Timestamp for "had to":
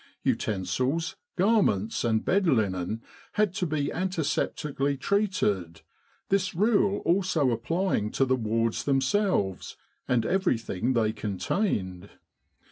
3.33-3.67